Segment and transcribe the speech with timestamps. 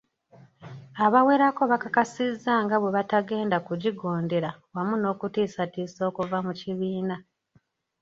[1.05, 7.15] Abawerako bakakasizza nga bwebatagenda kugigondera wamu n'okutiisatiisa okuva mu kibiina.